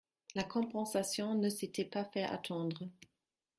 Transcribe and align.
La 0.33 0.41
compensation 0.43 1.35
ne 1.35 1.47
s'était 1.47 1.85
pas 1.85 2.03
fait 2.03 2.23
attendre. 2.23 2.89